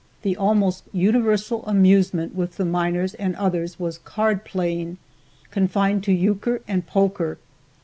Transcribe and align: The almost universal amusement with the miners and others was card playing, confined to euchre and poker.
The 0.23 0.35
almost 0.35 0.85
universal 0.91 1.63
amusement 1.67 2.33
with 2.33 2.57
the 2.57 2.65
miners 2.65 3.13
and 3.13 3.35
others 3.35 3.79
was 3.79 3.99
card 3.99 4.43
playing, 4.43 4.97
confined 5.51 6.03
to 6.05 6.11
euchre 6.11 6.63
and 6.67 6.87
poker. 6.87 7.37